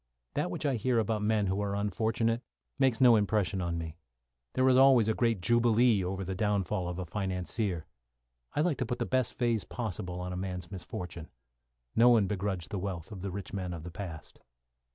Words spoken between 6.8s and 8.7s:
of a financier. I